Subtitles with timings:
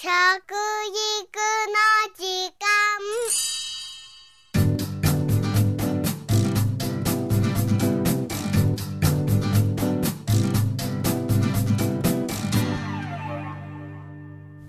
[0.00, 0.14] 食育の
[2.14, 2.22] 時
[2.54, 2.68] 間。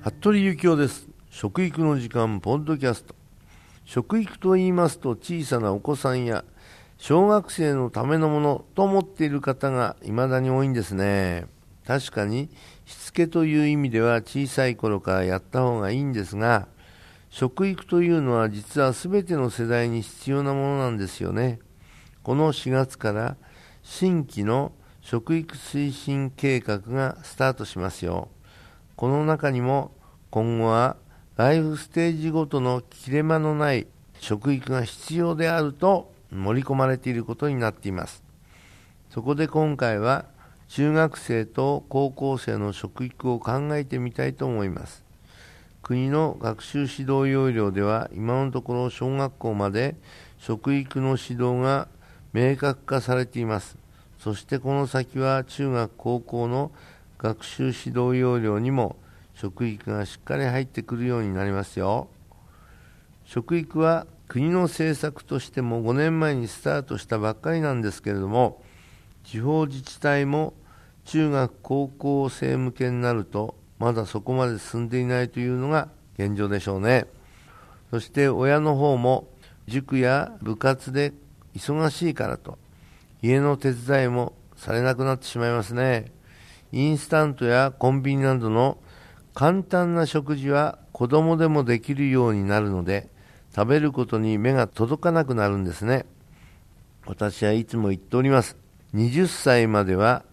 [0.02, 1.08] 服部幸男です。
[1.30, 3.14] 食育の時間ポッドキャスト。
[3.86, 6.44] 食育と言いますと小さなお子さんや
[6.98, 11.46] 小学生のためのものと思っている方が未だに多いんですね。
[11.90, 12.52] 確かに
[12.86, 16.68] しつけという意味では小さい頃からやった方がいいんですが
[17.32, 21.58] 食育というのは実は全ての世代に必要なものなんですよね。
[22.22, 23.38] この4月から
[23.82, 28.30] 新規の食育推進計画がスタートしますよ。
[28.96, 29.92] この中にも
[30.30, 30.96] 今後は
[31.38, 33.88] ライフステージごとの切れ間のない
[34.20, 38.22] 食育が必要であると盛り込まれていることになっています。
[39.10, 40.26] そこで今回は
[40.70, 45.04] 中学生と高校生の食育を考えてみたいと思います。
[45.82, 49.96] 国の学習指導要領では今のところ小学校まで
[50.38, 51.88] 食育の指導が
[52.34, 53.80] 明確化されています。
[54.20, 56.72] そしてこの先は中学高校の
[57.18, 58.96] 学習指導要領にも
[59.34, 62.10] 食育がしっかり入ってくるようになりますよ。
[63.26, 68.62] 食育は国の政策としても5年前にスタートしたばっかりなんですけれども
[69.24, 70.54] 地方自治体も
[71.10, 77.08] 中学高校生向けになるとまだそこまで進んでいないというのが現状でしょうね。
[77.90, 79.28] そして親の方も
[79.66, 81.14] 塾や部活で
[81.56, 82.60] 忙しいからと
[83.24, 86.12] 家の手伝いもされなくなってしまいますね。
[86.72, 88.78] インスタントやコンビニなどの
[89.34, 93.10] 簡単な食事は子供でもできるようになるので
[93.56, 96.06] 食べることに目が届かなくなるんですね。
[97.08, 98.58] 私はいつも言っております。
[98.94, 100.24] 20歳までは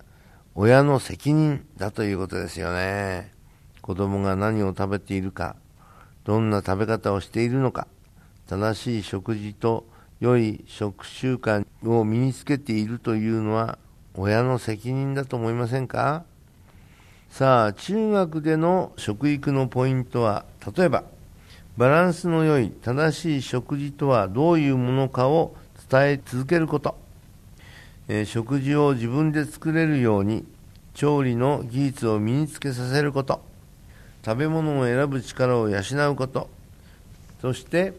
[0.58, 3.30] 親の責任だということですよね。
[3.82, 5.54] 子供が何を食べているか
[6.24, 7.86] どんな食べ方をしているのか
[8.48, 9.86] 正しい食事と
[10.18, 13.76] 良い食習慣を身につけているというのは
[14.14, 16.24] 親の責任だと思いませんか？
[17.28, 21.04] さあ中学での食育のポイントは例えば
[21.76, 25.54] バランスの良い正しい食事とはどういうものかを
[25.90, 26.96] 伝え続けること、
[28.08, 30.44] えー、食事を自分で作れるように
[30.94, 33.40] 調理の技術を身につけさせること
[34.24, 35.80] 食べ物を選ぶ力を養
[36.10, 36.48] うこと
[37.40, 37.92] そして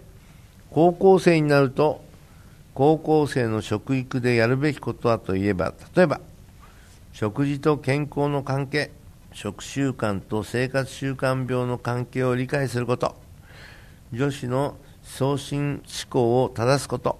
[0.71, 2.01] 高校生になると
[2.73, 6.21] 高校生の食育でやるべきことはといえば例えば
[7.13, 8.91] 食事と健康の関係
[9.33, 13.15] 食習慣と生活習慣病の関係を理解すること
[14.11, 17.17] 女子の送信思考を正すこと、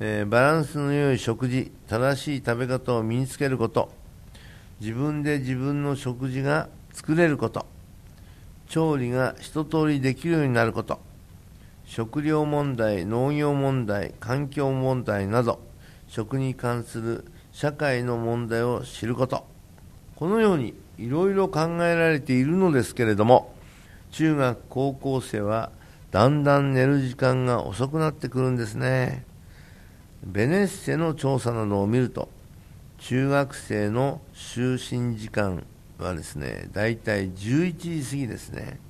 [0.00, 3.90] えー、バランスの良い食事正しい食べ方を身につけること。
[4.80, 7.66] 自分で自分の食事が作れること。
[8.68, 11.00] 調理が一通りできるようになること。
[11.84, 15.60] 食料問題農業問題環境問題など。
[16.06, 19.46] 食に関する社会の問題を知ること。
[20.14, 23.54] このようにいろいろ考えられているのですけれども
[24.10, 25.70] 中学高校生は
[26.10, 29.24] だんだん寝る時間が遅くなってくるんですね。
[30.24, 32.28] ベネッセの調査などを見ると
[32.98, 34.72] 中学生の就
[35.12, 35.64] 寝時間
[35.98, 38.80] はですねだいたい11時過ぎですね、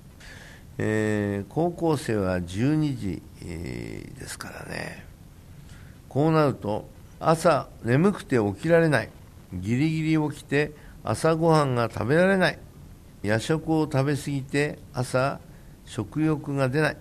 [0.79, 5.05] えー、高校生は12時、えー、ですからね。
[6.09, 6.89] こうなると
[7.21, 9.11] 朝眠くて起きられない。
[9.53, 10.73] ギリギリ起きて
[11.03, 12.59] 朝ごはんが食べられない。
[13.23, 15.41] 夜食を食べ過ぎて朝
[15.85, 16.97] 食欲が出ない。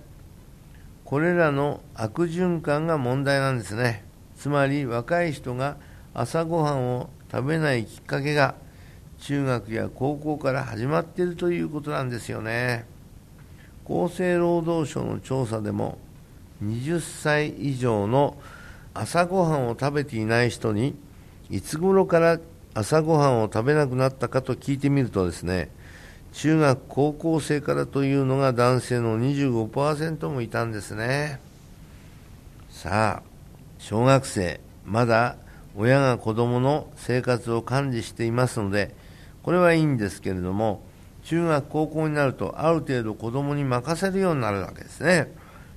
[1.05, 4.06] これらの悪循環が問題なんですね。
[4.37, 5.77] つまり若い人が
[6.13, 8.55] 朝ごはんを食べないきっかけが
[9.19, 12.85] 中学や高校から始まっているということなんですよね。
[13.85, 15.97] 厚生労働省の調査でも
[16.63, 18.37] 20歳以上の
[18.93, 20.95] 朝ごはんを食べていない人に
[21.49, 22.39] いつ頃から
[22.73, 25.69] 朝ごはんを食べなくなったかと聞いてみるとですね
[26.33, 31.39] 中学高校生からというのが男性の25%もいたんですね。
[32.69, 33.36] さあ
[33.79, 35.37] 小学生まだ
[35.75, 38.95] 親が子供の生活を管理していますので
[39.43, 40.81] これはいいんですけれども
[41.23, 45.29] 中学高校になるとある程度子供に任せるようになるわけですね。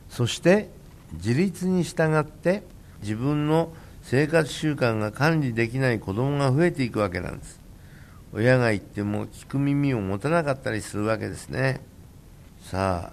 [0.09, 0.71] そして
[1.15, 2.63] 自立に従って
[3.03, 7.61] 自分の生活習慣が管理できない子供が増えていくわけなんです。
[8.33, 11.81] 親が言っても聞く耳を持たなかったりするわけですね。
[12.63, 13.13] さ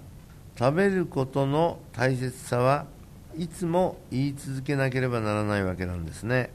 [0.56, 2.86] 食べることの大切さは
[3.38, 6.50] いつも言い続けなければならないわけなんですね。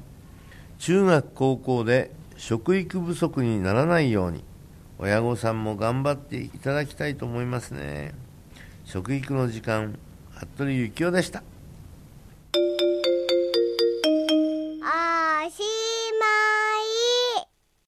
[0.80, 4.44] 中学高校で食育不足にならないように
[5.00, 8.14] 親御さんも頑張っていただきたいと思いますね。
[8.84, 9.98] 食育の時間
[10.30, 11.42] 服部幸男でした。